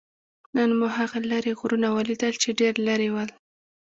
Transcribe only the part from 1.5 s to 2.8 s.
غرونه ولیدل؟ چې ډېر